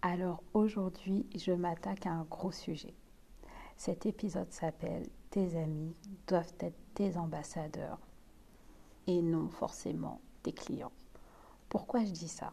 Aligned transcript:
Alors 0.00 0.44
aujourd'hui, 0.54 1.26
je 1.34 1.50
m'attaque 1.50 2.06
à 2.06 2.12
un 2.12 2.22
gros 2.22 2.52
sujet. 2.52 2.94
Cet 3.76 4.06
épisode 4.06 4.52
s'appelle 4.52 5.08
Tes 5.30 5.56
amis 5.56 5.92
doivent 6.28 6.54
être 6.60 6.78
tes 6.94 7.16
ambassadeurs 7.16 7.98
et 9.08 9.20
non 9.22 9.48
forcément 9.48 10.20
tes 10.44 10.52
clients. 10.52 10.92
Pourquoi 11.68 12.04
je 12.04 12.12
dis 12.12 12.28
ça? 12.28 12.52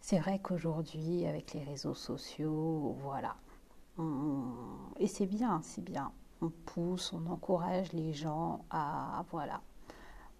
C'est 0.00 0.20
vrai 0.20 0.38
qu'aujourd'hui, 0.38 1.26
avec 1.26 1.52
les 1.52 1.64
réseaux 1.64 1.94
sociaux, 1.94 2.96
voilà. 3.02 3.34
et 4.98 5.08
c'est 5.08 5.26
bien, 5.26 5.62
c'est 5.62 5.82
bien. 5.82 6.12
On 6.42 6.50
pousse, 6.50 7.12
on 7.12 7.26
encourage 7.26 7.92
les 7.92 8.12
gens 8.12 8.64
à, 8.70 9.24
voilà, 9.32 9.60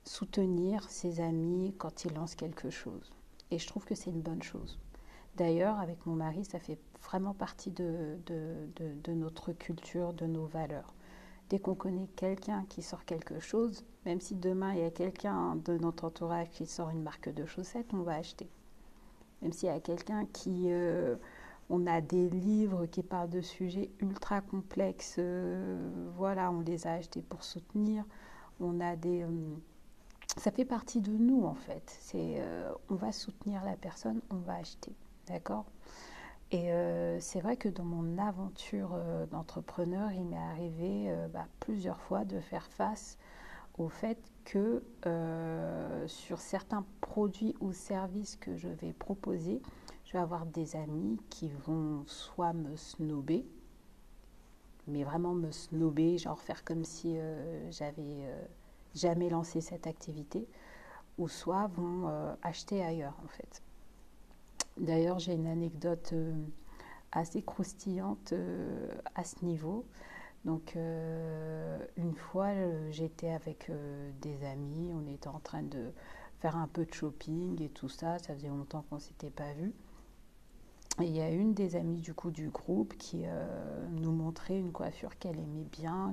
soutenir 0.05 0.89
ses 0.89 1.21
amis 1.21 1.75
quand 1.79 2.05
ils 2.05 2.15
lancent 2.15 2.37
quelque 2.37 2.71
chose. 2.71 3.13
Et 3.51 3.59
je 3.59 3.67
trouve 3.67 3.85
que 3.85 3.97
c'est 3.97 4.11
une 4.11 4.23
bonne 4.23 4.43
chose. 4.43 4.79
D'ailleurs, 5.37 5.81
avec 5.81 6.05
mon 6.05 6.15
mari, 6.15 6.45
ça 6.45 6.59
fait 6.59 6.79
vraiment 7.03 7.33
partie 7.33 7.71
de, 7.71 8.19
notre 9.09 9.53
culture, 9.53 10.13
de 10.13 10.27
nos 10.27 10.45
valeurs. 10.45 10.95
Dès 11.49 11.59
qu'on 11.59 11.75
connaît 11.75 12.09
quelqu'un 12.17 12.65
qui 12.69 12.83
sort 12.83 13.05
quelque 13.05 13.41
chose, 13.41 13.85
même 14.05 14.21
si 14.21 14.35
demain 14.35 14.75
il 14.75 14.81
y 14.81 14.85
a 14.85 14.91
quelqu'un 14.91 15.57
de 15.57 15.79
notre 15.79 16.05
entourage 16.05 16.51
qui 16.51 16.67
sort 16.67 16.91
une 16.91 17.03
marque 17.03 17.33
de 17.33 17.47
chaussettes, 17.47 17.93
on 17.95 18.03
va 18.03 18.17
acheter. 18.17 18.49
Même 19.41 19.53
s'il 19.53 19.69
y 19.69 19.73
a 19.73 19.81
quelqu'un 19.81 20.27
qui... 20.27 20.67
Euh, 20.71 21.17
on 21.71 21.87
a 21.87 22.03
des 22.03 22.29
livres 22.29 22.85
qui 22.87 23.03
parlent 23.03 23.31
de 23.31 23.41
sujets 23.41 23.91
ultra 24.01 24.43
complexes, 24.43 25.17
euh, 25.19 26.11
voilà, 26.17 26.51
on 26.51 26.61
les 26.61 26.87
a 26.87 26.93
achetés 26.93 27.23
pour 27.23 27.43
soutenir. 27.43 28.05
On 28.61 28.81
a 28.81 28.97
des... 28.97 29.23
Euh, 29.23 29.57
ça 30.37 30.51
fait 30.51 30.67
partie 30.67 31.01
de 31.01 31.13
nous 31.13 31.45
en 31.45 31.55
fait. 31.55 31.97
C'est, 32.01 32.43
on 32.89 32.95
va 32.95 33.13
soutenir 33.13 33.63
la 33.65 33.77
personne, 33.77 34.21
on 34.31 34.37
va 34.37 34.55
acheter. 34.55 34.95
D'accord? 35.27 35.67
Et 36.53 36.71
euh, 36.71 37.19
c'est 37.19 37.41
vrai 37.41 37.57
que 37.57 37.69
dans 37.71 37.85
mon 37.85 38.19
aventure 38.19 38.91
euh, 38.93 39.25
d'entrepreneur, 39.27 40.13
il 40.13 40.27
m'est 40.27 40.37
arrivé 40.37 41.11
euh, 41.11 41.27
bah, 41.29 41.47
plusieurs 41.61 41.99
fois 42.01 42.27
de 42.27 42.41
faire 42.41 42.67
face 42.67 43.17
au 43.79 43.89
fait 43.89 44.19
que 44.45 44.83
sur 46.09 46.41
certains 46.41 46.85
produits 47.01 47.55
ou 47.61 47.73
services 47.73 48.37
que 48.37 48.57
je 48.57 48.69
vais 48.69 48.93
proposer, 48.93 49.63
je 50.05 50.13
vais 50.13 50.19
avoir 50.19 50.45
des 50.47 50.77
amis 50.77 51.19
qui 51.31 51.49
vont 51.65 52.03
soit 52.07 52.53
me 52.53 52.77
snober, 52.77 53.47
mais 54.89 55.05
vraiment 55.05 55.33
me 55.33 55.53
snober, 55.53 56.19
genre 56.19 56.41
faire 56.41 56.65
comme 56.65 56.85
si 56.85 57.17
j'avais 57.71 58.27
jamais 58.97 59.31
lancé 59.31 59.61
cette 59.61 59.87
activité, 59.87 60.47
ou 61.19 61.29
soit 61.29 61.69
vont 61.69 62.11
acheter 62.43 62.85
ailleurs 62.85 63.17
en 63.25 63.29
fait. 63.29 63.63
D'ailleurs, 64.79 65.19
j'ai 65.19 65.35
une 65.35 65.47
anecdote 65.47 66.11
euh, 66.15 66.33
assez 67.13 67.43
croustillante 67.43 68.33
euh, 68.33 68.89
à 69.15 69.25
ce 69.25 69.45
niveau. 69.45 69.85
Donc, 70.45 70.75
euh, 70.77 71.79
une 71.97 72.15
fois, 72.15 72.51
j'étais 72.91 73.31
avec 73.31 73.71
des 74.21 74.45
amis, 74.45 74.93
on 74.93 75.07
était 75.07 75.29
en 75.29 75.39
train 75.39 75.63
de 75.63 75.93
faire 76.41 76.57
un 76.57 76.67
peu 76.67 76.85
de 76.85 76.93
shopping 76.93 77.63
et 77.63 77.69
tout 77.69 77.89
ça. 77.89 78.19
Ça 78.19 78.35
faisait 78.35 78.49
longtemps 78.49 78.85
qu'on 78.89 78.97
ne 78.97 79.01
s'était 79.01 79.31
pas 79.31 79.53
vu. 79.53 79.73
Et 81.01 81.05
il 81.05 81.17
y 81.17 81.21
a 81.21 81.31
une 81.31 81.55
des 81.55 81.77
amies 81.77 82.01
du 82.01 82.13
coup 82.13 82.31
du 82.31 82.51
groupe 82.51 82.95
qui 82.99 83.25
nous 83.93 84.11
montrait 84.11 84.59
une 84.59 84.73
coiffure 84.73 85.17
qu'elle 85.19 85.39
aimait 85.39 85.69
bien, 85.71 86.13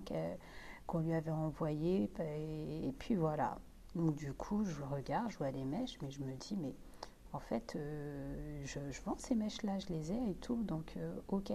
qu'on 0.85 0.99
lui 0.99 1.13
avait 1.13 1.31
envoyée. 1.31 2.11
Et, 2.19 2.87
et, 2.87 2.91
puis 2.91 3.15
voilà. 3.15 3.57
Donc 3.95 4.15
du 4.15 4.31
coup, 4.31 4.63
je 4.63 4.83
regarde, 4.83 5.31
je 5.31 5.39
vois 5.39 5.49
les 5.49 5.65
mèches, 5.65 5.97
mais 6.03 6.11
je 6.11 6.21
me 6.21 6.33
dis, 6.35 6.55
mais 6.55 6.75
en 7.31 7.39
fait, 7.39 7.75
euh, 7.75 8.61
je, 8.65 8.79
vends 9.05 9.17
ces 9.17 9.35
mèches-là, 9.35 9.77
je 9.79 9.93
les 9.93 10.11
ai 10.11 10.31
et 10.31 10.35
tout, 10.35 10.63
donc 10.63 10.93
euh, 10.97 11.13
ok. 11.27 11.51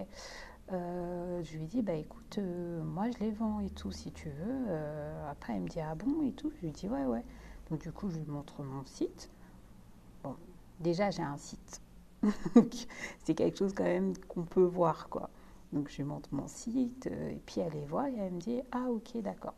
Euh, 0.71 1.43
je 1.43 1.57
lui 1.57 1.67
dis, 1.67 1.81
bah 1.81 1.93
écoute, 1.93 2.39
moi 2.39 3.11
je 3.11 3.19
les 3.19 3.31
vends 3.31 3.59
et 3.59 3.69
tout, 3.69 3.91
si 3.91 4.11
tu 4.11 4.29
veux. 4.29 4.67
après, 5.29 5.53
elle 5.53 5.63
me 5.63 5.67
dit, 5.67 5.79
ah 5.79 5.95
bon 5.95 6.23
et 6.25 6.31
tout. 6.31 6.51
Je 6.57 6.65
lui 6.65 6.71
dis, 6.71 6.87
ouais, 6.87 7.05
ouais. 7.05 7.23
Donc 7.69 7.81
du 7.81 7.91
coup, 7.91 8.09
je 8.09 8.17
lui 8.17 8.25
montre 8.25 8.63
mon 8.63 8.83
site. 8.85 9.29
Bon, 10.23 10.35
déjà, 10.79 11.11
j'ai 11.11 11.23
un 11.23 11.37
site. 11.37 11.81
c'est 13.23 13.35
quelque 13.35 13.57
chose 13.57 13.73
quand 13.73 13.83
même 13.83 14.17
qu'on 14.29 14.43
peut 14.43 14.63
voir, 14.63 15.09
quoi. 15.09 15.29
Donc 15.73 15.89
je 15.89 15.97
lui 15.97 16.03
montre 16.05 16.29
mon 16.31 16.47
site, 16.47 17.07
et 17.07 17.41
puis 17.45 17.59
elle 17.59 17.73
les 17.73 17.85
voit 17.85 18.09
et 18.09 18.15
elle 18.15 18.33
me 18.33 18.39
dit, 18.39 18.61
ah 18.71 18.89
ok, 18.89 19.17
d'accord. 19.21 19.55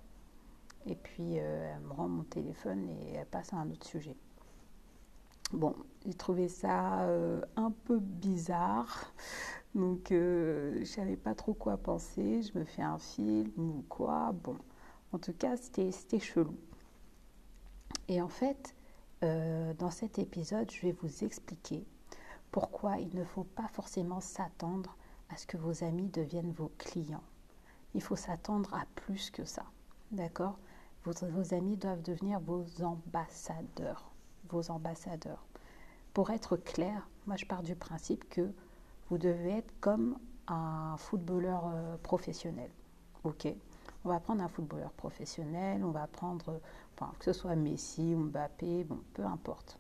Et 0.88 0.96
puis 0.96 1.36
elle 1.36 1.80
me 1.82 1.94
rend 1.94 2.08
mon 2.10 2.24
téléphone 2.24 2.90
et 2.90 3.14
elle 3.16 3.26
passe 3.28 3.54
à 3.54 3.58
un 3.58 3.70
autre 3.70 3.86
sujet. 3.86 4.16
Bon, 5.54 5.74
j'ai 6.06 6.14
trouvé 6.14 6.50
ça 6.50 7.04
euh, 7.04 7.42
un 7.56 7.72
peu 7.72 8.00
bizarre. 8.00 9.14
Donc, 9.76 10.12
euh, 10.12 10.74
je 10.76 10.80
ne 10.80 10.86
savais 10.86 11.16
pas 11.16 11.36
trop 11.36 11.54
quoi 11.54 11.78
penser. 11.78 12.42
Je 12.42 12.60
me 12.60 12.66
fais 12.66 12.82
un 12.82 12.98
film 12.98 13.52
ou 13.58 13.86
quoi. 13.88 14.34
Bon, 14.44 14.58
en 15.14 15.20
tout 15.20 15.32
cas, 15.32 15.56
c'était 15.56 16.20
chelou. 16.20 16.58
Et 18.10 18.22
en 18.22 18.28
fait, 18.28 18.76
euh, 19.24 19.74
dans 19.76 19.90
cet 19.90 20.20
épisode, 20.20 20.70
je 20.70 20.82
vais 20.82 20.92
vous 20.92 21.24
expliquer 21.24 21.86
pourquoi 22.52 22.98
il 22.98 23.16
ne 23.16 23.24
faut 23.24 23.46
pas 23.46 23.70
forcément 23.70 24.20
s'attendre 24.20 24.98
à 25.30 25.38
ce 25.38 25.48
que 25.48 25.56
vos 25.56 25.82
amis 25.82 26.10
deviennent 26.10 26.52
vos 26.52 26.72
clients. 26.78 27.24
Il 27.94 28.02
faut 28.02 28.18
s'attendre 28.18 28.74
à 28.74 28.86
plus 28.96 29.32
que 29.32 29.46
ça. 29.46 29.64
D'accord? 30.12 30.60
Vos 31.06 31.54
amis 31.54 31.78
doivent 31.78 32.02
devenir 32.02 32.42
vos 32.42 32.66
ambassadeurs 32.82 34.12
vos 34.50 34.72
ambassadeurs. 34.72 35.46
Pour 36.14 36.32
être 36.32 36.58
clair, 36.58 37.08
moi 37.26 37.36
je 37.36 37.46
pars 37.46 37.64
du 37.64 37.76
principe 37.76 38.28
que 38.30 38.52
vous 39.10 39.18
devez 39.18 39.58
être 39.58 39.74
comme 39.80 40.18
un 40.48 40.96
footballeur 40.98 41.66
euh, 41.68 41.98
professionnel. 41.98 42.70
Ok 43.24 43.48
On 44.04 44.10
va 44.10 44.20
prendre 44.20 44.44
un 44.44 44.48
footballeur 44.48 44.92
professionnel, 44.92 45.84
on 45.84 45.92
va 45.92 46.08
prendre, 46.08 46.60
que 47.20 47.26
ce 47.26 47.34
soit 47.34 47.56
Messi 47.56 48.16
ou 48.16 48.26
Mbappé, 48.26 48.84
bon, 48.84 49.00
peu 49.14 49.26
importe. 49.26 49.80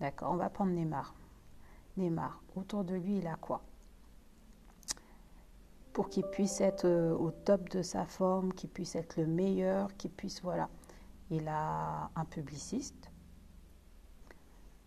D'accord 0.00 0.32
On 0.32 0.36
va 0.36 0.50
prendre 0.50 0.72
Neymar. 0.72 1.14
Neymar, 1.96 2.42
autour 2.56 2.84
de 2.84 2.94
lui, 2.94 3.18
il 3.18 3.26
a 3.26 3.36
quoi? 3.36 3.62
Pour 5.92 6.08
qu'il 6.08 6.24
puisse 6.24 6.60
être 6.60 6.86
euh, 6.86 7.14
au 7.16 7.30
top 7.30 7.68
de 7.68 7.82
sa 7.82 8.04
forme, 8.04 8.52
qu'il 8.52 8.70
puisse 8.70 8.96
être 8.96 9.16
le 9.16 9.26
meilleur, 9.26 9.96
qu'il 9.96 10.10
puisse, 10.10 10.42
voilà. 10.42 10.68
Il 11.30 11.46
a 11.48 12.10
un 12.16 12.24
publiciste, 12.24 13.10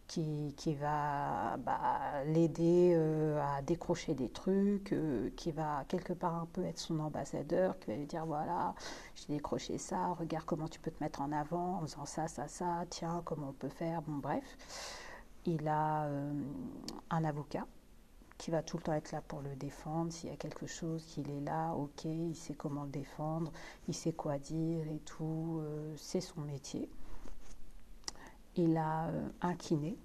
qui, 0.07 0.75
va 0.75 1.57
bah, 1.57 2.23
l'aider 2.25 2.93
euh, 2.95 3.41
à 3.41 3.61
décrocher 3.61 4.13
des 4.13 4.29
trucs, 4.29 4.93
euh, 4.93 5.29
qui 5.35 5.51
va 5.51 5.83
quelque 5.87 6.13
part 6.13 6.35
un 6.35 6.45
peu 6.45 6.63
être 6.63 6.79
son 6.79 6.99
ambassadeur, 6.99 7.77
qui 7.79 7.87
va 7.87 7.97
lui 7.97 8.05
dire 8.05 8.25
voilà, 8.25 8.73
j'ai 9.15 9.33
décroché 9.33 9.77
ça, 9.77 10.13
regarde 10.13 10.45
comment 10.45 10.67
tu 10.67 10.79
peux 10.79 10.91
te 10.91 11.03
mettre 11.03 11.21
en 11.21 11.31
avant 11.31 11.77
en 11.77 11.81
faisant 11.81 12.05
ça, 12.05 12.27
ça, 12.27 12.47
ça, 12.47 12.85
tiens, 12.89 13.21
comment 13.25 13.49
on 13.49 13.53
peut 13.53 13.69
faire, 13.69 14.01
bon 14.01 14.17
bref. 14.17 14.57
Il 15.45 15.67
a 15.67 16.05
euh, 16.05 16.31
un 17.09 17.23
avocat 17.23 17.65
qui 18.37 18.51
va 18.51 18.61
tout 18.63 18.77
le 18.77 18.83
temps 18.83 18.93
être 18.93 19.11
là 19.11 19.21
pour 19.21 19.41
le 19.41 19.55
défendre. 19.55 20.11
S'il 20.13 20.29
y 20.29 20.33
a 20.33 20.35
quelque 20.37 20.67
chose, 20.67 21.03
qu'il 21.05 21.29
est 21.29 21.41
là, 21.41 21.73
ok, 21.73 22.05
il 22.05 22.35
sait 22.35 22.53
comment 22.53 22.83
le 22.83 22.91
défendre, 22.91 23.51
il 23.87 23.93
sait 23.93 24.13
quoi 24.13 24.37
dire 24.37 24.87
et 24.87 24.99
tout, 24.99 25.61
c'est 25.97 26.21
son 26.21 26.41
métier 26.41 26.89
il 28.57 28.77
a 28.77 29.07
euh, 29.07 29.29
un 29.41 29.55
kiné 29.55 29.97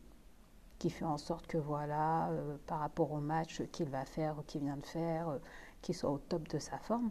qui 0.78 0.90
fait 0.90 1.04
en 1.04 1.18
sorte 1.18 1.46
que 1.46 1.58
voilà, 1.58 2.28
euh, 2.30 2.56
par 2.66 2.80
rapport 2.80 3.12
au 3.12 3.20
match 3.20 3.62
qu'il 3.72 3.88
va 3.88 4.04
faire 4.04 4.38
ou 4.38 4.42
qu'il 4.42 4.62
vient 4.62 4.76
de 4.76 4.86
faire, 4.86 5.28
euh, 5.28 5.38
qu'il 5.80 5.94
soit 5.94 6.10
au 6.10 6.18
top 6.18 6.48
de 6.48 6.58
sa 6.58 6.78
forme. 6.78 7.10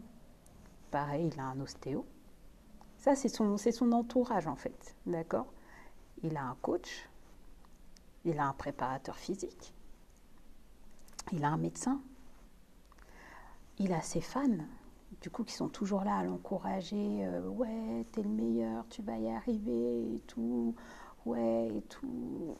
Pareil, 0.90 1.30
il 1.32 1.40
a 1.40 1.44
un 1.44 1.60
ostéo. 1.60 2.06
Ça, 2.98 3.16
c'est 3.16 3.28
son, 3.28 3.56
c'est 3.56 3.72
son 3.72 3.92
entourage 3.92 4.46
en 4.46 4.56
fait, 4.56 4.94
d'accord? 5.06 5.46
Il 6.22 6.36
a 6.36 6.44
un 6.44 6.56
coach, 6.60 7.08
il 8.24 8.38
a 8.38 8.46
un 8.46 8.52
préparateur 8.52 9.16
physique, 9.16 9.74
il 11.32 11.44
a 11.44 11.48
un 11.48 11.56
médecin, 11.56 12.00
il 13.78 13.92
a 13.92 14.02
ses 14.02 14.20
fans, 14.20 14.58
du 15.20 15.30
coup, 15.30 15.42
qui 15.42 15.54
sont 15.54 15.68
toujours 15.68 16.04
là 16.04 16.18
à 16.18 16.22
l'encourager. 16.22 17.28
ouais, 17.46 18.06
t'es 18.12 18.22
le 18.22 18.28
meilleur, 18.28 18.86
tu 18.88 19.02
vas 19.02 19.18
y 19.18 19.28
arriver 19.28 20.14
et 20.14 20.20
tout 20.20 20.76
ouais 21.26 21.68
et 21.76 21.82
tout. 21.82 22.56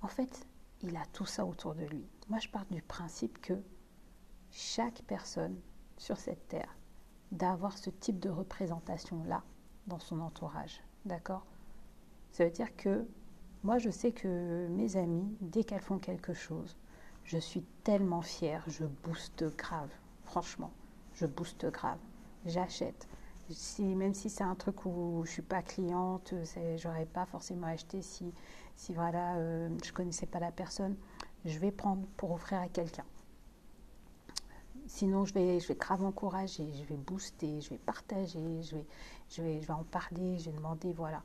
En 0.00 0.08
fait, 0.08 0.46
il 0.82 0.96
a 0.96 1.04
tout 1.12 1.26
ça 1.26 1.44
autour 1.44 1.74
de 1.74 1.84
lui. 1.84 2.06
Moi, 2.28 2.38
je 2.38 2.48
pars 2.48 2.66
du 2.66 2.82
principe 2.82 3.40
que 3.40 3.54
chaque 4.50 5.02
personne 5.02 5.56
sur 5.96 6.18
cette 6.18 6.48
terre 6.48 6.76
d'avoir 7.30 7.78
ce 7.78 7.90
type 7.90 8.18
de 8.18 8.28
représentation-là 8.28 9.42
dans 9.86 9.98
son 9.98 10.20
entourage. 10.20 10.82
D'accord? 11.04 11.46
Ça 12.30 12.44
veut 12.44 12.50
dire 12.50 12.76
que 12.76 13.06
moi, 13.62 13.78
je 13.78 13.90
sais 13.90 14.12
que 14.12 14.66
mes 14.68 14.96
amies, 14.96 15.36
dès 15.40 15.64
qu'elles 15.64 15.80
font 15.80 15.98
quelque 15.98 16.34
chose, 16.34 16.76
je 17.24 17.38
suis 17.38 17.62
tellement 17.84 18.22
fière, 18.22 18.64
je 18.66 18.84
booste 18.84 19.44
grave. 19.56 19.90
Franchement, 20.24 20.72
je 21.14 21.26
booste 21.26 21.66
grave. 21.66 21.98
J'achète 22.44 23.06
même 23.80 24.14
si 24.14 24.30
c'est 24.30 24.44
un 24.44 24.54
truc 24.54 24.86
où 24.86 25.22
je 25.24 25.30
suis 25.30 25.42
pas 25.42 25.62
cliente, 25.62 26.34
j'aurais 26.76 27.06
pas 27.06 27.26
forcément 27.26 27.66
acheté 27.66 28.02
si, 28.02 28.32
si 28.76 28.94
voilà, 28.94 29.36
euh, 29.36 29.68
je 29.84 29.92
connaissais 29.92 30.26
pas 30.26 30.40
la 30.40 30.52
personne. 30.52 30.96
je 31.44 31.58
vais 31.58 31.72
prendre 31.72 32.06
pour 32.16 32.32
offrir 32.32 32.60
à 32.60 32.68
quelqu'un. 32.68 33.04
Sinon, 34.86 35.24
je 35.24 35.34
vais, 35.34 35.60
je 35.60 35.68
vais 35.68 35.74
grave 35.74 36.04
encourager, 36.04 36.68
je 36.74 36.82
vais 36.84 36.96
booster, 36.96 37.60
je 37.60 37.70
vais 37.70 37.78
partager, 37.78 38.62
je 38.62 38.76
vais, 38.76 38.86
je 39.30 39.42
vais, 39.42 39.60
je 39.60 39.66
vais 39.66 39.72
en 39.72 39.84
parler, 39.84 40.38
je 40.38 40.50
vais 40.50 40.56
demander, 40.56 40.92
voilà. 40.92 41.22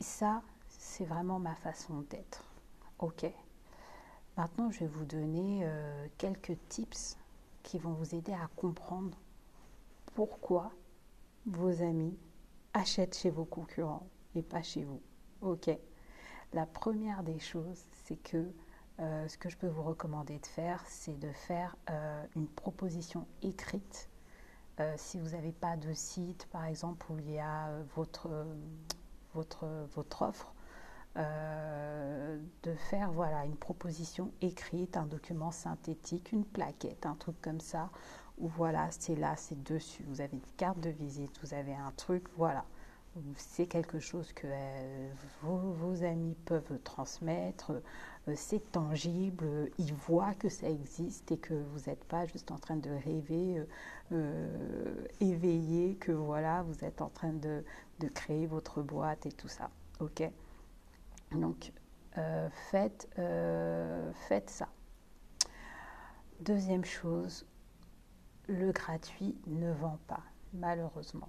Ça, 0.00 0.42
c'est 0.68 1.04
vraiment 1.04 1.38
ma 1.38 1.54
façon 1.54 2.04
d'être. 2.10 2.44
Ok. 2.98 3.26
Maintenant, 4.36 4.70
je 4.70 4.80
vais 4.80 4.86
vous 4.86 5.04
donner 5.04 5.60
euh, 5.64 6.06
quelques 6.18 6.56
tips 6.68 7.16
qui 7.62 7.78
vont 7.78 7.92
vous 7.92 8.14
aider 8.14 8.32
à 8.32 8.48
comprendre 8.56 9.16
pourquoi 10.16 10.72
vos 11.44 11.82
amis 11.82 12.18
achètent 12.72 13.14
chez 13.14 13.28
vos 13.28 13.44
concurrents 13.44 14.08
et 14.34 14.42
pas 14.42 14.62
chez 14.62 14.82
vous. 14.82 15.02
Ok. 15.42 15.68
La 16.54 16.64
première 16.64 17.22
des 17.22 17.38
choses, 17.38 17.84
c'est 17.92 18.16
que 18.16 18.50
euh, 18.98 19.28
ce 19.28 19.36
que 19.36 19.50
je 19.50 19.58
peux 19.58 19.68
vous 19.68 19.82
recommander 19.82 20.38
de 20.38 20.46
faire, 20.46 20.82
c'est 20.86 21.18
de 21.18 21.30
faire 21.32 21.76
euh, 21.90 22.24
une 22.34 22.48
proposition 22.48 23.26
écrite. 23.42 24.08
Euh, 24.80 24.94
si 24.96 25.20
vous 25.20 25.30
n'avez 25.30 25.52
pas 25.52 25.76
de 25.76 25.92
site, 25.92 26.46
par 26.46 26.64
exemple, 26.64 27.06
où 27.12 27.18
il 27.18 27.32
y 27.32 27.38
a 27.38 27.68
votre, 27.94 28.30
votre, 29.34 29.66
votre 29.94 30.22
offre, 30.22 30.54
de 31.16 32.74
faire 32.90 33.10
voilà, 33.10 33.46
une 33.46 33.56
proposition 33.56 34.32
écrite, 34.42 34.98
un 34.98 35.06
document 35.06 35.50
synthétique, 35.50 36.32
une 36.32 36.44
plaquette, 36.44 37.06
un 37.06 37.14
truc 37.14 37.40
comme 37.40 37.60
ça, 37.60 37.90
où 38.38 38.48
voilà, 38.48 38.88
c'est 38.90 39.16
là, 39.16 39.34
c'est 39.36 39.62
dessus. 39.62 40.04
Vous 40.08 40.20
avez 40.20 40.36
une 40.36 40.56
carte 40.56 40.80
de 40.80 40.90
visite, 40.90 41.38
vous 41.42 41.54
avez 41.54 41.74
un 41.74 41.92
truc, 41.96 42.24
voilà 42.36 42.64
c'est 43.36 43.66
quelque 43.66 43.98
chose 43.98 44.32
que 44.32 44.46
euh, 44.46 45.10
vos, 45.42 46.02
amis 46.02 46.36
peuvent 46.44 46.78
transmettre, 46.84 47.72
euh, 48.28 48.34
c'est 48.36 48.72
tangible, 48.72 49.70
ils 49.78 49.94
voient 49.94 50.34
que 50.34 50.48
ça 50.48 50.68
existe 50.68 51.30
et 51.32 51.38
que 51.38 51.54
vous 51.54 51.88
n'êtes 51.88 52.04
pas 52.04 52.26
juste 52.26 52.50
en 52.50 52.58
train 52.58 52.76
de 52.76 52.90
rêver, 52.90 53.64
euh, 54.12 55.06
éveillé, 55.20 55.96
que 55.96 56.12
voilà, 56.12 56.62
vous 56.62 56.84
êtes 56.84 57.00
en 57.00 57.08
train 57.08 57.32
de, 57.32 57.64
créer 58.14 58.46
votre 58.46 58.82
boîte 58.82 59.26
et 59.26 59.32
tout 59.32 59.48
ça. 59.48 59.70
Ok? 60.00 60.28
Donc, 61.32 61.72
faites, 62.70 63.08
faites 64.28 64.50
ça. 64.50 64.68
Deuxième 66.40 66.84
chose, 66.84 67.46
le 68.48 68.72
gratuit 68.72 69.36
ne 69.46 69.72
vend 69.72 69.98
pas, 70.06 70.22
malheureusement 70.54 71.28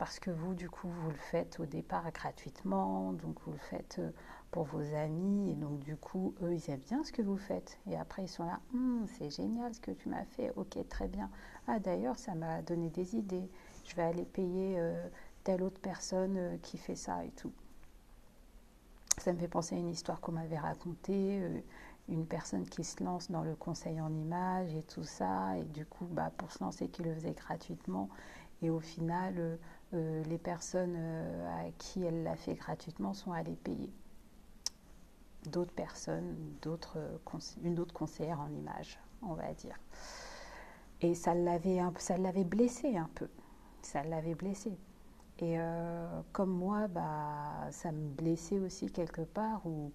parce 0.00 0.18
que 0.18 0.30
vous, 0.30 0.54
du 0.54 0.70
coup, 0.70 0.88
vous 0.88 1.10
le 1.10 1.16
faites 1.16 1.60
au 1.60 1.66
départ 1.66 2.10
gratuitement, 2.10 3.12
donc 3.12 3.36
vous 3.44 3.52
le 3.52 3.58
faites 3.58 3.96
euh, 3.98 4.10
pour 4.50 4.64
vos 4.64 4.80
amis, 4.94 5.50
et 5.50 5.54
donc 5.54 5.78
du 5.80 5.94
coup, 5.94 6.34
eux, 6.42 6.54
ils 6.54 6.70
aiment 6.70 6.80
bien 6.80 7.04
ce 7.04 7.12
que 7.12 7.20
vous 7.20 7.36
faites. 7.36 7.78
Et 7.86 7.98
après, 7.98 8.22
ils 8.22 8.28
sont 8.28 8.46
là, 8.46 8.60
hum, 8.72 9.04
c'est 9.18 9.28
génial 9.28 9.74
ce 9.74 9.80
que 9.80 9.90
tu 9.90 10.08
m'as 10.08 10.24
fait, 10.24 10.54
ok, 10.56 10.78
très 10.88 11.06
bien. 11.06 11.28
Ah, 11.68 11.78
d'ailleurs, 11.80 12.18
ça 12.18 12.34
m'a 12.34 12.62
donné 12.62 12.88
des 12.88 13.14
idées, 13.14 13.46
je 13.84 13.94
vais 13.94 14.04
aller 14.04 14.24
payer 14.24 14.76
euh, 14.78 15.06
telle 15.44 15.62
autre 15.62 15.78
personne 15.82 16.38
euh, 16.38 16.56
qui 16.62 16.78
fait 16.78 16.96
ça 16.96 17.22
et 17.22 17.30
tout. 17.32 17.52
Ça 19.18 19.34
me 19.34 19.38
fait 19.38 19.48
penser 19.48 19.74
à 19.74 19.78
une 19.78 19.90
histoire 19.90 20.22
qu'on 20.22 20.32
m'avait 20.32 20.56
racontée, 20.56 21.62
une 22.08 22.26
personne 22.26 22.64
qui 22.68 22.84
se 22.84 23.02
lance 23.02 23.30
dans 23.30 23.42
le 23.42 23.54
conseil 23.54 24.00
en 24.00 24.12
images 24.12 24.74
et 24.74 24.82
tout 24.82 25.04
ça, 25.04 25.56
et 25.56 25.64
du 25.64 25.86
coup, 25.86 26.06
bah, 26.06 26.30
pour 26.36 26.50
se 26.50 26.62
lancer, 26.62 26.88
qui 26.88 27.02
le 27.02 27.14
faisait 27.14 27.32
gratuitement. 27.32 28.08
Et 28.62 28.70
au 28.70 28.80
final, 28.80 29.58
euh, 29.94 30.22
les 30.24 30.38
personnes 30.38 30.96
euh, 30.96 31.66
à 31.66 31.70
qui 31.78 32.02
elle 32.02 32.22
l'a 32.22 32.36
fait 32.36 32.54
gratuitement 32.54 33.14
sont 33.14 33.32
allées 33.32 33.56
payer. 33.56 33.92
D'autres 35.46 35.72
personnes, 35.72 36.36
d'autres, 36.60 36.98
une 37.62 37.78
autre 37.78 37.94
conseillère 37.94 38.40
en 38.40 38.50
image, 38.50 38.98
on 39.22 39.34
va 39.34 39.52
dire. 39.54 39.78
Et 41.00 41.14
ça 41.14 41.34
l'avait, 41.34 41.80
ça 41.96 42.18
l'avait 42.18 42.44
blessé 42.44 42.96
un 42.96 43.08
peu. 43.14 43.28
Ça 43.80 44.02
l'avait 44.04 44.34
blessé. 44.34 44.76
Et 45.38 45.58
euh, 45.58 46.20
comme 46.32 46.50
moi, 46.50 46.86
bah, 46.88 47.68
ça 47.70 47.92
me 47.92 48.08
blessait 48.10 48.58
aussi 48.58 48.90
quelque 48.90 49.22
part 49.22 49.64
où 49.64 49.90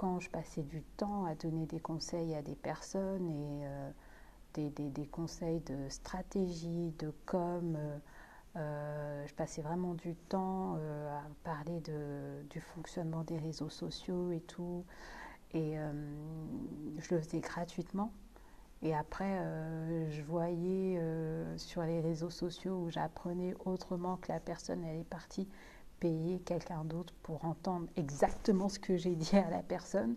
quand 0.00 0.18
je 0.18 0.30
passais 0.30 0.62
du 0.62 0.80
temps 0.96 1.26
à 1.26 1.34
donner 1.34 1.66
des 1.66 1.78
conseils 1.78 2.34
à 2.34 2.40
des 2.40 2.54
personnes 2.54 3.28
et 3.28 4.70
des, 4.70 4.88
des, 4.88 5.06
conseils 5.06 5.60
de 5.60 5.90
stratégie, 5.90 6.94
de 6.98 7.12
com, 7.26 7.76
euh, 8.56 9.26
je 9.26 9.34
passais 9.34 9.60
vraiment 9.60 9.92
du 9.92 10.14
temps 10.14 10.76
euh, 10.78 11.18
à 11.18 11.22
parler 11.44 11.82
du 12.48 12.60
fonctionnement 12.60 13.24
des 13.24 13.36
réseaux 13.36 13.68
sociaux 13.68 14.32
et 14.32 14.40
tout. 14.40 14.86
Et 15.52 15.78
euh, 15.78 15.92
je 16.98 17.14
le 17.14 17.20
faisais 17.20 17.40
gratuitement. 17.40 18.10
Et 18.80 18.94
après, 18.94 19.44
je 20.08 20.22
voyais 20.22 20.98
sur 21.58 21.82
les 21.82 22.00
réseaux 22.00 22.30
sociaux 22.30 22.84
où 22.86 22.88
j'apprenais 22.88 23.54
autrement 23.66 24.16
que 24.16 24.32
la 24.32 24.40
personne, 24.40 24.82
elle 24.82 25.00
est 25.00 25.04
partie 25.04 25.46
payer 26.00 26.40
quelqu'un 26.40 26.84
d'autre 26.84 27.14
pour 27.22 27.44
entendre 27.44 27.88
exactement 27.96 28.68
ce 28.68 28.78
que 28.78 28.96
j'ai 28.96 29.14
dit 29.14 29.36
à 29.36 29.50
la 29.50 29.62
personne. 29.62 30.16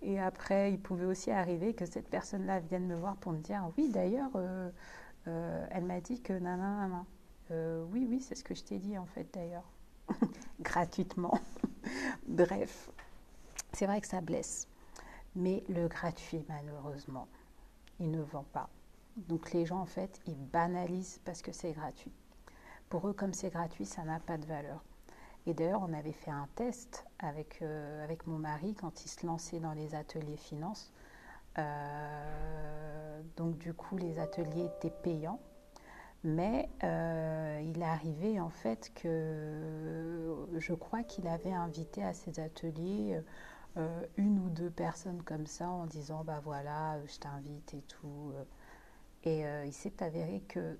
Et 0.00 0.20
après, 0.20 0.72
il 0.72 0.80
pouvait 0.80 1.04
aussi 1.04 1.30
arriver 1.30 1.74
que 1.74 1.84
cette 1.84 2.08
personne-là 2.08 2.60
vienne 2.60 2.86
me 2.86 2.94
voir 2.94 3.16
pour 3.16 3.32
me 3.32 3.40
dire 3.40 3.68
Oui, 3.76 3.90
d'ailleurs, 3.90 4.30
elle 5.26 5.84
m'a 5.84 6.00
dit 6.00 6.22
que 6.22 6.32
nanana. 6.32 7.04
Euh, 7.50 7.84
oui, 7.90 8.06
oui, 8.08 8.20
c'est 8.20 8.34
ce 8.34 8.44
que 8.44 8.54
je 8.54 8.62
t'ai 8.62 8.78
dit 8.78 8.98
en 8.98 9.06
fait 9.06 9.26
d'ailleurs, 9.32 9.68
gratuitement. 10.60 11.38
Bref, 12.26 12.90
c'est 13.72 13.86
vrai 13.86 14.00
que 14.00 14.06
ça 14.06 14.20
blesse. 14.20 14.68
Mais 15.34 15.64
le 15.68 15.88
gratuit, 15.88 16.44
malheureusement, 16.48 17.28
il 18.00 18.10
ne 18.10 18.20
vend 18.22 18.44
pas. 18.52 18.68
Donc 19.16 19.52
les 19.52 19.66
gens, 19.66 19.80
en 19.80 19.86
fait, 19.86 20.20
ils 20.26 20.36
banalisent 20.36 21.20
parce 21.24 21.42
que 21.42 21.52
c'est 21.52 21.72
gratuit. 21.72 22.12
Pour 22.88 23.06
eux, 23.08 23.12
comme 23.12 23.34
c'est 23.34 23.50
gratuit, 23.50 23.84
ça 23.84 24.02
n'a 24.04 24.18
pas 24.18 24.38
de 24.38 24.46
valeur. 24.46 24.82
Et 25.46 25.54
d'ailleurs, 25.54 25.82
on 25.82 25.92
avait 25.92 26.12
fait 26.12 26.30
un 26.30 26.48
test 26.56 27.06
avec, 27.18 27.60
euh, 27.62 28.04
avec 28.04 28.26
mon 28.26 28.38
mari 28.38 28.74
quand 28.74 29.04
il 29.04 29.08
se 29.08 29.26
lançait 29.26 29.60
dans 29.60 29.72
les 29.72 29.94
ateliers 29.94 30.36
finance. 30.36 30.92
Euh, 31.58 33.22
donc 33.36 33.58
du 33.58 33.72
coup, 33.74 33.96
les 33.96 34.18
ateliers 34.18 34.66
étaient 34.66 34.94
payants. 35.02 35.40
Mais 36.24 36.68
euh, 36.82 37.62
il 37.64 37.80
est 37.80 37.86
arrivé 37.86 38.40
en 38.40 38.50
fait 38.50 38.92
que 38.94 40.34
je 40.56 40.74
crois 40.74 41.04
qu'il 41.04 41.28
avait 41.28 41.52
invité 41.52 42.02
à 42.04 42.12
ses 42.12 42.40
ateliers 42.40 43.20
une 44.16 44.40
ou 44.40 44.50
deux 44.50 44.70
personnes 44.70 45.22
comme 45.22 45.46
ça 45.46 45.68
en 45.68 45.86
disant 45.86 46.24
bah 46.24 46.40
voilà 46.42 46.98
je 47.06 47.18
t'invite 47.20 47.72
et 47.74 47.82
tout. 47.82 48.32
Et 49.22 49.44
il 49.64 49.72
s'est 49.72 50.02
avéré 50.02 50.42
que 50.48 50.76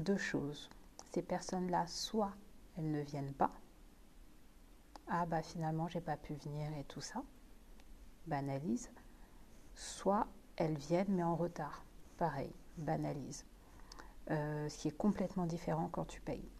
deux 0.00 0.16
choses. 0.16 0.68
Ces 1.16 1.22
personnes-là, 1.22 1.86
soit 1.86 2.32
elles 2.76 2.90
ne 2.90 3.00
viennent 3.00 3.32
pas. 3.32 3.50
Ah 5.08 5.24
bah 5.24 5.40
finalement 5.40 5.88
j'ai 5.88 6.02
pas 6.02 6.18
pu 6.18 6.34
venir 6.34 6.70
et 6.76 6.84
tout 6.84 7.00
ça. 7.00 7.22
Banalise. 8.26 8.90
Soit 9.74 10.26
elles 10.56 10.76
viennent 10.76 11.14
mais 11.14 11.22
en 11.22 11.34
retard. 11.34 11.86
Pareil, 12.18 12.52
banalise. 12.76 13.46
Euh, 14.30 14.68
ce 14.68 14.76
qui 14.76 14.88
est 14.88 14.96
complètement 14.98 15.46
différent 15.46 15.88
quand 15.90 16.04
tu 16.04 16.20
payes. 16.20 16.50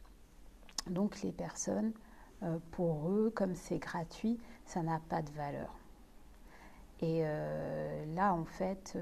Donc 0.87 1.21
les 1.21 1.33
personnes, 1.33 1.93
euh, 2.43 2.59
pour 2.71 3.11
eux, 3.11 3.31
comme 3.37 3.55
c'est 3.55 3.79
gratuit, 3.79 4.41
ça 4.65 4.83
n'a 4.83 5.01
pas 5.01 5.21
de 5.21 5.33
valeur. 5.33 5.77
Et 7.01 7.21
euh, 7.27 8.07
là, 8.15 8.33
en 8.33 8.47
fait, 8.47 8.97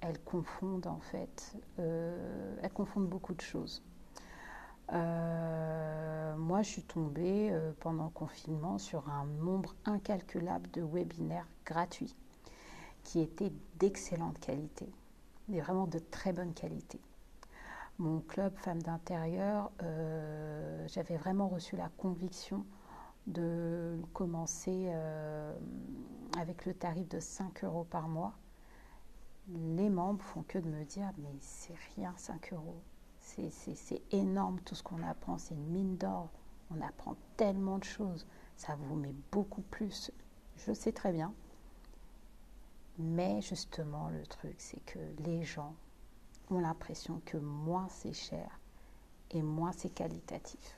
elles 0.00 0.20
confondent 0.24 0.88
en 0.88 0.98
fait, 0.98 1.56
elles 1.76 2.72
confondent 2.74 3.08
beaucoup 3.08 3.34
de 3.34 3.42
choses. 3.42 3.84
Moi, 4.92 6.62
je 6.62 6.68
suis 6.68 6.82
tombée 6.82 7.52
pendant 7.80 8.04
le 8.04 8.10
confinement 8.10 8.78
sur 8.78 9.08
un 9.10 9.26
nombre 9.26 9.74
incalculable 9.84 10.70
de 10.70 10.82
webinaires 10.82 11.48
gratuits 11.66 12.16
qui 13.04 13.20
étaient 13.20 13.52
d'excellente 13.78 14.38
qualité, 14.40 14.88
mais 15.48 15.60
vraiment 15.60 15.86
de 15.86 15.98
très 15.98 16.32
bonne 16.32 16.54
qualité 16.54 17.00
mon 17.98 18.20
club 18.20 18.56
Femmes 18.56 18.82
d'intérieur, 18.82 19.70
euh, 19.82 20.86
j'avais 20.88 21.16
vraiment 21.16 21.48
reçu 21.48 21.76
la 21.76 21.88
conviction 21.98 22.64
de 23.26 24.00
commencer 24.14 24.86
euh, 24.88 25.52
avec 26.38 26.64
le 26.64 26.74
tarif 26.74 27.08
de 27.08 27.20
5 27.20 27.64
euros 27.64 27.84
par 27.84 28.08
mois. 28.08 28.34
Les 29.48 29.90
membres 29.90 30.22
font 30.22 30.44
que 30.46 30.58
de 30.58 30.68
me 30.68 30.84
dire 30.84 31.10
mais 31.18 31.34
c'est 31.40 31.74
rien 31.96 32.14
5 32.16 32.52
euros. 32.52 32.80
C'est 33.36 34.02
énorme 34.12 34.60
tout 34.60 34.74
ce 34.74 34.82
qu'on 34.82 35.02
apprend, 35.02 35.38
c'est 35.38 35.54
une 35.54 35.66
mine 35.66 35.96
d'or. 35.96 36.30
On 36.70 36.80
apprend 36.80 37.16
tellement 37.36 37.78
de 37.78 37.84
choses, 37.84 38.26
ça 38.56 38.76
vous 38.76 38.96
met 38.96 39.14
beaucoup 39.32 39.62
plus. 39.62 40.10
Je 40.56 40.72
sais 40.72 40.92
très 40.92 41.12
bien. 41.12 41.32
Mais 42.98 43.40
justement, 43.42 44.08
le 44.08 44.26
truc, 44.26 44.54
c'est 44.58 44.84
que 44.84 44.98
les 45.20 45.44
gens 45.44 45.74
ont 46.50 46.58
l'impression 46.58 47.20
que 47.24 47.36
moins 47.36 47.88
c'est 47.88 48.12
cher 48.12 48.58
et 49.30 49.42
moins 49.42 49.72
c'est 49.72 49.90
qualitatif. 49.90 50.76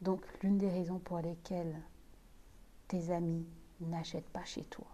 Donc 0.00 0.22
l'une 0.42 0.58
des 0.58 0.70
raisons 0.70 0.98
pour 1.00 1.18
lesquelles 1.18 1.76
tes 2.86 3.10
amis 3.10 3.46
n'achètent 3.80 4.28
pas 4.28 4.44
chez 4.44 4.64
toi, 4.64 4.86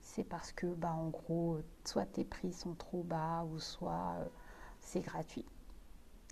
c'est 0.00 0.24
parce 0.24 0.52
que, 0.52 0.66
bah, 0.66 0.92
en 0.92 1.08
gros, 1.08 1.60
soit 1.84 2.06
tes 2.06 2.24
prix 2.24 2.52
sont 2.52 2.74
trop 2.74 3.02
bas 3.02 3.44
ou 3.44 3.58
soit 3.60 4.16
euh, 4.18 4.26
c'est 4.88 5.00
gratuit. 5.00 5.44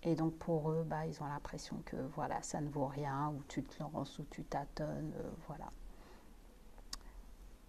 Et 0.02 0.14
donc 0.14 0.34
pour 0.36 0.70
eux, 0.70 0.84
bah, 0.88 1.06
ils 1.06 1.22
ont 1.22 1.26
l'impression 1.26 1.82
que 1.84 1.96
voilà, 2.14 2.40
ça 2.42 2.60
ne 2.60 2.68
vaut 2.68 2.86
rien, 2.86 3.32
ou 3.36 3.42
tu 3.48 3.62
te 3.62 3.82
lances, 3.82 4.18
ou 4.18 4.24
tu 4.30 4.44
tâtonnes, 4.44 5.12
euh, 5.18 5.30
voilà. 5.46 5.70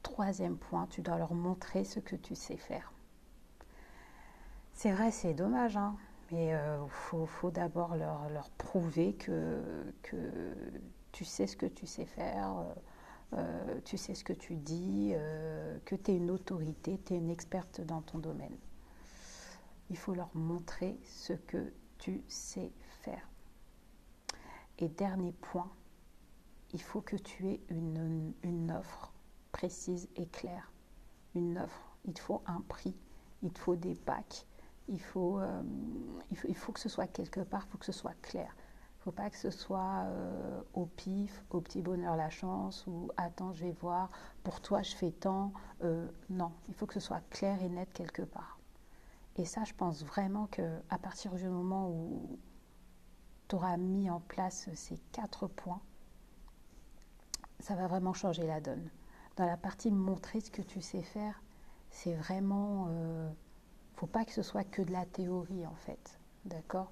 Troisième 0.04 0.58
point, 0.58 0.88
tu 0.88 1.02
dois 1.02 1.18
leur 1.18 1.34
montrer 1.34 1.84
ce 1.84 2.00
que 2.00 2.16
tu 2.16 2.36
sais 2.36 2.58
faire. 2.58 2.92
C'est 4.74 4.92
vrai, 4.92 5.12
c'est 5.12 5.34
dommage, 5.34 5.76
hein, 5.76 5.96
mais 6.32 6.50
il 6.50 6.54
euh, 6.54 6.88
faut, 6.88 7.52
d'abord 7.52 7.96
leur, 7.96 8.50
prouver 8.58 9.14
que, 9.14 9.62
que, 10.04 10.16
tu 11.12 11.26
sais 11.26 11.48
ce 11.48 11.58
que 11.58 11.66
tu 11.66 11.88
sais 11.88 12.06
faire, 12.06 12.64
euh, 13.34 13.80
tu 13.84 13.98
sais 13.98 14.14
ce 14.14 14.24
que 14.24 14.34
tu 14.34 14.56
dis, 14.56 15.14
que 15.86 15.96
tu 15.96 16.12
es 16.12 16.16
une 16.16 16.30
autorité, 16.30 17.00
tu 17.04 17.16
es 17.16 17.18
une 17.18 17.32
experte 17.32 17.82
dans 17.82 18.02
ton 18.02 18.20
domaine. 18.20 18.56
Il 19.90 19.98
faut 19.98 20.14
leur 20.14 20.30
montrer 20.36 21.00
ce 21.04 21.34
que 21.34 21.74
tu 21.98 22.24
sais 22.28 22.72
faire. 23.02 23.28
Et 24.80 24.90
dernier 24.90 25.32
point, 25.32 25.72
il 26.74 26.82
faut 26.82 27.02
que 27.02 27.16
tu 27.16 27.48
aies 27.48 27.62
une, 27.70 28.72
offre 28.72 29.14
précise 29.52 30.10
et 30.16 30.28
claire. 30.28 30.72
Une 31.36 31.58
offre, 31.58 31.98
il 32.06 32.18
faut 32.18 32.42
un 32.46 32.62
prix, 32.62 32.96
il 33.42 33.52
faut 33.58 33.76
des 33.76 33.96
packs, 33.96 34.46
il 34.88 35.02
faut, 35.02 35.40
euh, 35.40 35.64
il 36.48 36.56
faut 36.56 36.72
que 36.72 36.80
ce 36.80 36.90
soit 36.90 37.08
quelque 37.08 37.40
part, 37.40 37.64
il 37.66 37.72
faut 37.72 37.78
que 37.78 37.86
ce 37.86 37.92
soit 37.92 38.16
clair. 38.22 38.56
Il 38.56 39.00
ne 39.00 39.04
faut 39.04 39.12
pas 39.12 39.30
que 39.30 39.38
ce 39.38 39.52
soit 39.52 40.04
euh, 40.06 40.62
au 40.74 40.86
pif, 40.86 41.44
au 41.50 41.62
petit 41.62 41.82
bonheur 41.82 42.16
la 42.16 42.30
chance, 42.30 42.86
ou 42.88 43.10
attends, 43.16 43.54
je 43.54 43.66
vais 43.66 43.72
voir, 43.72 44.10
pour 44.44 44.60
toi 44.62 44.82
je 44.82 44.96
fais 44.96 45.12
tant. 45.12 45.54
Euh, 45.84 46.08
non, 46.30 46.52
il 46.68 46.74
faut 46.74 46.86
que 46.86 46.94
ce 46.94 47.00
soit 47.00 47.22
clair 47.30 47.62
et 47.64 47.70
net 47.70 47.92
quelque 47.94 48.24
part. 48.24 48.57
Et 49.38 49.46
ça, 49.46 49.64
je 49.64 49.74
pense 49.74 50.04
vraiment 50.04 50.48
que 50.48 50.80
à 50.90 50.98
partir 50.98 51.34
du 51.36 51.48
moment 51.48 51.90
où 51.90 52.40
tu 53.48 53.56
auras 53.56 53.78
mis 53.78 54.10
en 54.10 54.20
place 54.20 54.70
ces 54.74 54.98
quatre 55.12 55.48
points, 55.48 55.82
ça 57.60 57.76
va 57.76 57.88
vraiment 57.88 58.14
changer 58.14 58.46
la 58.46 58.62
donne. 58.62 58.90
Dans 59.36 59.46
la 59.46 59.58
partie 59.58 59.92
montrer 59.92 60.42
ce 60.42 60.50
que 60.50 60.62
tu 60.62 60.82
sais 60.82 61.04
faire, 61.04 61.42
c'est 61.92 62.16
vraiment. 62.16 62.88
Euh, 62.90 63.30
faut 63.96 64.08
pas 64.08 64.26
que 64.26 64.32
ce 64.32 64.42
soit 64.42 64.64
que 64.64 64.82
de 64.82 64.92
la 64.92 65.06
théorie 65.06 65.66
en 65.66 65.76
fait. 65.76 66.20
D'accord? 66.46 66.92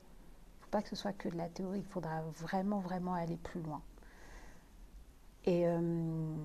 Faut 0.61 0.69
pas 0.69 0.81
que 0.81 0.89
ce 0.89 0.95
soit 0.95 1.13
que 1.13 1.29
de 1.29 1.37
la 1.37 1.49
théorie. 1.49 1.79
Il 1.79 1.85
faudra 1.85 2.21
vraiment, 2.21 2.79
vraiment 2.79 3.13
aller 3.13 3.37
plus 3.37 3.61
loin. 3.61 3.81
Et 5.45 5.67
euh, 5.67 6.35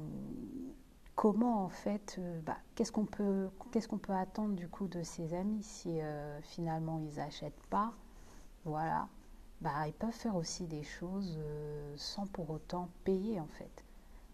comment 1.14 1.64
en 1.64 1.69
fait, 1.69 2.17
euh, 2.19 2.40
bah, 2.43 2.57
qu'est-ce 2.75 2.93
qu'on 2.93 3.07
peut, 3.07 3.50
attendre 4.09 4.55
du 4.55 4.69
coup 4.69 4.88
de 4.88 5.02
ses 5.02 5.35
amis 5.35 5.62
si 5.62 6.00
euh, 6.00 6.40
finalement 6.43 6.99
ils 6.99 7.17
n'achètent 7.17 7.67
pas, 7.69 7.93
voilà, 8.64 9.09
bah, 9.61 9.87
ils 9.87 9.93
peuvent 9.93 10.11
faire 10.12 10.37
aussi 10.37 10.67
des 10.67 10.83
choses 10.83 11.37
euh, 11.38 11.95
sans 11.97 12.26
pour 12.26 12.50
autant 12.50 12.88
payer 13.05 13.40
en 13.40 13.47
fait. 13.49 13.85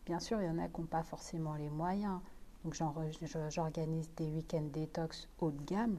Bien 0.04 0.21
sûr, 0.21 0.40
il 0.40 0.47
y 0.47 0.50
en 0.50 0.59
a 0.59 0.68
qui 0.68 0.80
n'ont 0.80 0.87
pas 0.87 1.02
forcément 1.02 1.54
les 1.54 1.68
moyens. 1.71 2.21
Donc 2.64 2.75
j'organise 3.50 4.11
des 4.16 4.30
week-ends 4.30 4.68
détox 4.73 5.28
haut 5.40 5.50
de 5.50 5.62
gamme. 5.64 5.99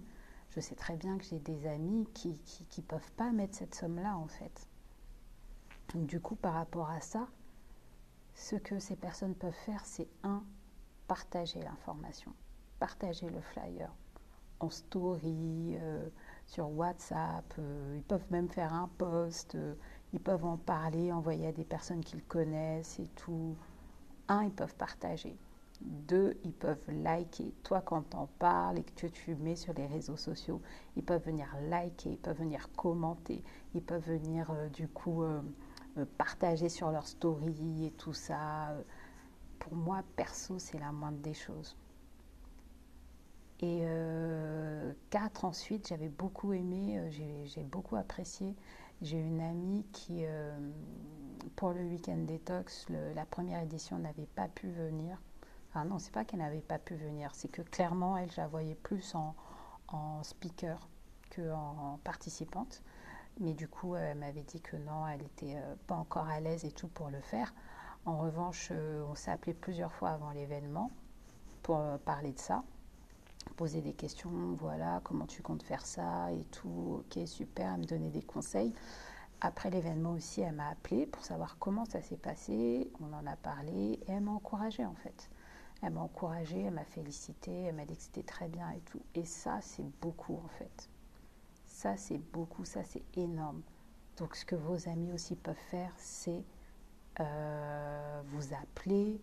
Je 0.50 0.60
sais 0.60 0.76
très 0.76 0.96
bien 0.96 1.18
que 1.18 1.26
j'ai 1.26 1.40
des 1.40 1.68
amis 1.68 2.08
qui 2.14 2.40
ne 2.78 2.82
peuvent 2.84 3.12
pas 3.14 3.32
mettre 3.32 3.56
cette 3.56 3.76
somme-là 3.76 4.18
en 4.18 4.28
fait. 4.28 4.68
Donc 5.94 6.06
du 6.06 6.20
coup, 6.20 6.36
par 6.36 6.54
rapport 6.54 6.90
à 6.90 7.00
ça, 7.02 7.28
ce 8.36 8.56
que 8.56 8.80
ces 8.80 8.96
personnes 8.96 9.36
peuvent 9.36 9.52
faire, 9.66 9.86
c'est 9.86 10.08
un, 10.24 10.44
partager 11.08 11.62
l'information, 11.62 12.34
partager 12.80 13.30
le 13.30 13.42
flyer 13.42 13.92
en 14.60 14.70
story, 14.70 15.78
euh, 15.82 16.08
sur 16.46 16.70
WhatsApp, 16.70 17.54
euh, 17.60 17.96
ils 17.98 18.04
peuvent 18.04 18.26
même 18.32 18.50
faire 18.50 18.74
un 18.74 18.90
post, 18.98 19.56
euh, 19.56 19.74
ils 20.14 20.20
peuvent 20.20 20.46
en 20.46 20.58
parler, 20.58 21.12
envoyer 21.12 21.48
à 21.48 21.52
des 21.52 21.64
personnes 21.64 22.04
qu'ils 22.04 22.24
connaissent 22.24 23.00
et 23.00 23.08
tout. 23.16 23.56
Un, 24.28 24.44
ils 24.44 24.52
peuvent 24.52 24.76
partager. 24.76 25.38
Deux, 25.82 26.38
ils 26.44 26.54
peuvent 26.54 26.90
liker. 26.90 27.54
Toi, 27.64 27.82
quand 27.82 28.02
t'en 28.10 28.28
parles 28.40 28.80
et 28.80 28.84
que 28.84 29.08
tu 29.08 29.36
mets 29.36 29.56
sur 29.56 29.74
les 29.74 29.86
réseaux 29.86 30.18
sociaux, 30.18 30.62
ils 30.96 31.04
peuvent 31.04 31.24
venir 31.24 31.48
liker, 31.70 32.12
ils 32.12 32.18
peuvent 32.18 32.40
venir 32.40 32.70
commenter, 32.76 33.44
ils 33.76 33.84
peuvent 33.84 34.10
venir 34.10 34.52
du 34.74 34.88
coup 34.88 35.24
partager 36.18 36.70
sur 36.70 36.90
leur 36.90 37.06
story 37.06 37.86
et 37.86 37.92
tout 37.92 38.14
ça 38.14 38.76
pour 39.68 39.78
moi, 39.78 40.02
perso, 40.16 40.60
c'est 40.60 40.80
la 40.80 40.94
moindre 40.94 41.18
des 41.18 41.34
choses. 41.34 41.76
Et 43.60 43.82
euh, 43.84 44.94
quatre, 45.10 45.44
ensuite, 45.44 45.90
j'avais 45.90 46.08
beaucoup 46.08 46.54
aimé, 46.54 46.98
euh, 46.98 47.46
j'ai 47.46 47.64
beaucoup 47.64 47.98
apprécié. 47.98 48.56
J'ai 49.02 49.20
une 49.20 49.42
amie 49.42 49.86
qui, 49.92 50.26
euh, 50.26 50.58
pour 51.58 51.72
le 51.72 51.82
week-end 51.82 52.18
détox, 52.18 52.86
la 53.14 53.26
première 53.26 53.62
édition 53.62 54.00
n'avait 54.00 54.28
pas 54.28 54.48
pu 54.48 54.70
venir. 54.70 55.22
Ah 55.74 55.84
non, 55.84 56.00
c'est 56.00 56.14
pas 56.14 56.24
qu'elle 56.24 56.40
n'avait 56.40 56.62
pas 56.62 56.80
pu 56.80 56.96
venir, 56.96 57.32
c'est 57.36 57.50
que 57.50 57.62
clairement, 57.62 58.16
elle, 58.18 58.32
je 58.32 58.38
la 58.38 58.48
voyais 58.48 58.76
plus 58.76 59.16
en, 59.16 59.36
en 59.90 60.24
speaker 60.24 60.88
qu'en 61.36 62.00
participante. 62.06 62.82
Mais 63.40 63.54
du 63.54 63.68
coup, 63.68 63.96
elle 63.96 64.18
m'avait 64.18 64.44
dit 64.44 64.62
que 64.62 64.78
non, 64.78 65.06
elle 65.08 65.22
n'était 65.22 65.58
pas 65.88 65.96
encore 65.96 66.28
à 66.28 66.40
l'aise 66.40 66.64
et 66.64 66.72
tout 66.72 66.88
pour 66.88 67.10
le 67.10 67.20
faire. 67.20 67.54
En 68.06 68.18
revanche, 68.18 68.70
euh, 68.72 69.04
on 69.10 69.16
s'est 69.16 69.32
appelé 69.32 69.54
plusieurs 69.54 69.94
fois 69.94 70.12
avant 70.12 70.32
l'événement 70.32 70.92
pour 71.64 71.80
euh, 71.80 71.98
parler 71.98 72.32
de 72.32 72.40
ça, 72.40 72.64
poser 73.58 73.82
des 73.82 73.94
questions, 73.94 74.30
voilà, 74.60 75.02
comment 75.04 75.26
tu 75.26 75.42
comptes 75.42 75.64
faire 75.64 75.86
ça 75.86 76.32
et 76.32 76.44
tout, 76.52 77.04
ok, 77.04 77.28
super, 77.28 77.74
elle 77.74 77.82
me 77.82 77.86
donner 77.86 78.10
des 78.10 78.24
conseils. 78.24 78.74
Après 79.42 79.70
l'événement 79.70 80.14
aussi, 80.14 80.42
elle 80.42 80.56
m'a 80.56 80.70
appelé 80.70 81.06
pour 81.06 81.24
savoir 81.24 81.58
comment 81.60 81.86
ça 81.86 82.02
s'est 82.02 82.18
passé, 82.18 82.90
on 83.02 83.14
en 83.14 83.28
a 83.28 83.36
parlé 83.36 84.00
et 84.08 84.12
elle 84.12 84.22
m'a 84.22 84.32
encouragée 84.32 84.86
en 84.86 84.96
fait. 84.96 85.30
Elle 85.82 85.94
m'a 85.94 86.02
encouragée, 86.02 86.62
elle 86.62 86.74
m'a 86.74 86.86
félicité, 86.86 87.52
elle 87.52 87.76
m'a 87.76 87.86
dit 87.86 87.96
que 87.96 88.02
c'était 88.02 88.24
très 88.24 88.48
bien 88.48 88.70
et 88.72 88.80
tout. 88.80 89.02
Et 89.14 89.26
ça, 89.26 89.60
c'est 89.62 89.86
beaucoup 90.02 90.40
en 90.44 90.48
fait. 90.48 90.90
Ça, 91.68 91.96
c'est 91.98 92.18
beaucoup, 92.18 92.66
ça, 92.66 92.84
c'est 92.84 93.04
énorme. 93.16 93.62
Donc, 94.18 94.36
ce 94.36 94.46
que 94.46 94.56
vos 94.56 94.90
amis 94.90 95.12
aussi 95.12 95.36
peuvent 95.36 95.56
faire, 95.70 95.94
c'est 95.98 96.44
euh, 97.20 98.22
vous 98.26 98.54
appeler, 98.54 99.20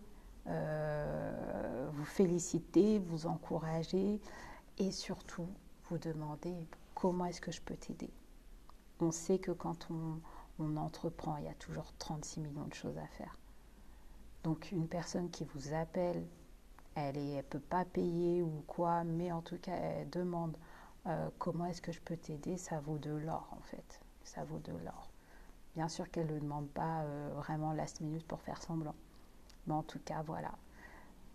euh, 0.46 1.88
vous 1.92 2.04
féliciter, 2.04 2.98
vous 2.98 3.26
encourager 3.26 4.20
et 4.78 4.90
surtout 4.90 5.48
vous 5.88 5.98
demander 5.98 6.68
comment 6.94 7.26
est-ce 7.26 7.40
que 7.40 7.52
je 7.52 7.60
peux 7.60 7.76
t'aider. 7.76 8.10
On 9.00 9.10
sait 9.10 9.38
que 9.38 9.52
quand 9.52 9.88
on, 9.90 10.76
entreprend, 10.76 11.36
il 11.36 11.44
y 11.44 11.48
a 11.48 11.54
toujours 11.54 11.92
36 11.98 12.40
millions 12.40 12.66
de 12.66 12.74
choses 12.74 12.98
à 12.98 13.06
faire. 13.06 13.36
Donc 14.44 14.70
une 14.72 14.88
personne 14.88 15.30
qui 15.30 15.44
vous 15.44 15.74
appelle, 15.74 16.26
elle 16.94 17.16
ne 17.16 17.42
peut 17.42 17.60
pas 17.60 17.84
payer 17.84 18.42
ou 18.42 18.62
quoi, 18.66 19.04
mais 19.04 19.32
en 19.32 19.42
tout 19.42 19.58
cas, 19.58 19.74
elle 19.74 20.10
demande 20.10 20.56
euh, 21.06 21.28
comment 21.38 21.66
est-ce 21.66 21.82
que 21.82 21.92
je 21.92 22.00
peux 22.00 22.16
t'aider, 22.16 22.56
ça 22.56 22.80
vaut 22.80 22.98
de 22.98 23.10
l'or 23.10 23.48
en 23.52 23.60
fait. 23.62 24.00
Ça 24.22 24.44
vaut 24.44 24.60
de 24.60 24.72
l'or. 24.72 25.13
Bien 25.76 25.88
sûr 25.88 26.10
qu'elle 26.10 26.32
ne 26.32 26.38
demande 26.38 26.68
pas 26.68 27.02
euh, 27.02 27.30
vraiment 27.36 27.72
last 27.72 28.00
minute 28.00 28.26
pour 28.26 28.40
faire 28.40 28.62
semblant. 28.62 28.94
Mais 29.66 29.74
en 29.74 29.82
tout 29.82 29.98
cas, 30.04 30.22
voilà. 30.22 30.52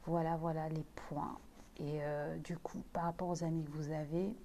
Voilà, 0.05 0.37
voilà 0.37 0.69
les 0.69 0.85
points. 1.07 1.37
Et 1.77 1.99
euh, 2.01 2.37
du 2.37 2.57
coup, 2.57 2.81
par 2.93 3.03
rapport 3.03 3.29
aux 3.29 3.43
amis 3.43 3.63
que 3.65 3.71
vous 3.71 3.91
avez, 3.91 4.35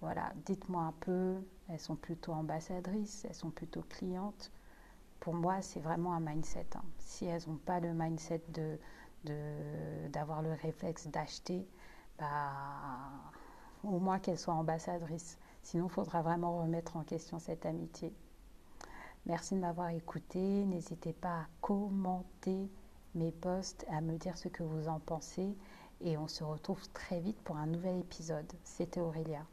voilà, 0.00 0.32
dites-moi 0.46 0.82
un 0.82 0.94
peu, 1.00 1.36
elles 1.68 1.80
sont 1.80 1.96
plutôt 1.96 2.32
ambassadrices, 2.32 3.24
elles 3.24 3.34
sont 3.34 3.50
plutôt 3.50 3.82
clientes. 3.82 4.50
Pour 5.20 5.34
moi, 5.34 5.60
c'est 5.60 5.80
vraiment 5.80 6.14
un 6.14 6.20
mindset. 6.20 6.66
Hein. 6.74 6.82
Si 6.98 7.26
elles 7.26 7.42
n'ont 7.46 7.58
pas 7.58 7.80
le 7.80 7.92
mindset 7.92 8.42
de, 8.48 8.78
d'avoir 10.08 10.42
le 10.42 10.52
réflexe 10.52 11.06
d'acheter, 11.08 11.66
bah, 12.18 13.10
au 13.84 13.98
moins 13.98 14.18
qu'elles 14.18 14.38
soient 14.38 14.54
ambassadrices. 14.54 15.38
Sinon, 15.62 15.86
il 15.86 15.90
faudra 15.90 16.22
vraiment 16.22 16.58
remettre 16.58 16.96
en 16.96 17.04
question 17.04 17.38
cette 17.38 17.66
amitié. 17.66 18.14
Merci 19.26 19.54
de 19.54 19.60
m'avoir 19.60 19.90
écouté. 19.90 20.38
N'hésitez 20.38 21.12
pas 21.12 21.40
à 21.40 21.46
commenter 21.60 22.70
mes 23.14 23.32
posts, 23.32 23.84
à 23.90 24.00
me 24.00 24.16
dire 24.16 24.36
ce 24.36 24.48
que 24.48 24.62
vous 24.62 24.88
en 24.88 24.98
pensez. 25.00 25.56
Et 26.00 26.16
on 26.16 26.28
se 26.28 26.42
retrouve 26.44 26.88
très 26.90 27.20
vite 27.20 27.40
pour 27.42 27.56
un 27.56 27.66
nouvel 27.66 27.98
épisode. 27.98 28.50
C'était 28.64 29.00
Aurélia. 29.00 29.44